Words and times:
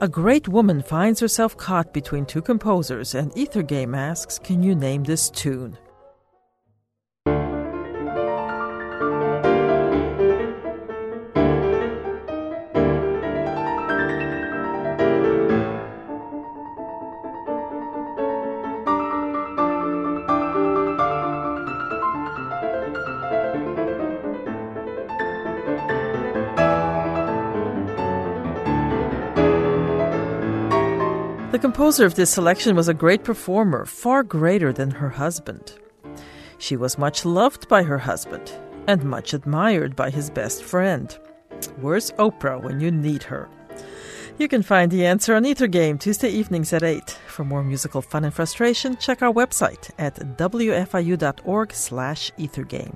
A 0.00 0.06
great 0.06 0.46
woman 0.46 0.80
finds 0.80 1.18
herself 1.18 1.56
caught 1.56 1.92
between 1.92 2.24
two 2.24 2.40
composers, 2.40 3.16
and 3.16 3.36
Ether 3.36 3.64
Game 3.64 3.96
asks, 3.96 4.38
Can 4.38 4.62
you 4.62 4.76
name 4.76 5.02
this 5.02 5.28
tune? 5.28 5.76
The 31.50 31.58
composer 31.58 32.04
of 32.04 32.14
this 32.14 32.28
selection 32.28 32.76
was 32.76 32.88
a 32.88 32.94
great 32.94 33.24
performer, 33.24 33.86
far 33.86 34.22
greater 34.22 34.70
than 34.70 34.90
her 34.90 35.08
husband. 35.08 35.72
She 36.58 36.76
was 36.76 36.98
much 36.98 37.24
loved 37.24 37.68
by 37.68 37.84
her 37.84 37.96
husband 37.96 38.52
and 38.86 39.02
much 39.02 39.32
admired 39.32 39.96
by 39.96 40.10
his 40.10 40.28
best 40.28 40.62
friend. 40.62 41.18
Where's 41.80 42.10
Oprah 42.12 42.62
when 42.62 42.80
you 42.80 42.90
need 42.90 43.22
her? 43.22 43.48
You 44.36 44.46
can 44.46 44.62
find 44.62 44.90
the 44.90 45.06
answer 45.06 45.34
on 45.34 45.46
Ether 45.46 45.68
Game 45.68 45.96
Tuesday 45.96 46.28
evenings 46.28 46.74
at 46.74 46.82
8. 46.82 47.08
For 47.28 47.44
more 47.44 47.64
musical 47.64 48.02
fun 48.02 48.24
and 48.24 48.34
frustration, 48.34 48.98
check 48.98 49.22
our 49.22 49.32
website 49.32 49.90
at 49.98 50.16
wfiu.org 50.36 51.72
slash 51.72 52.30
ethergame. 52.32 52.94